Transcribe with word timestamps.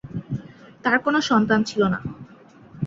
তার 0.83 0.97
কোনো 0.99 1.19
সন্তান 1.29 1.59
ছিল 1.63 1.81
না। 1.93 1.99